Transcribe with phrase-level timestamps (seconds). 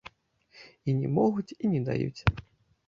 [0.87, 2.21] І не могуць, і не даюць.